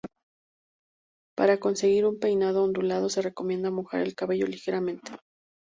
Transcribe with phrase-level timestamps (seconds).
[1.37, 5.11] Para conseguir un peinado ondulado se recomienda mojar el cabello ligeramente.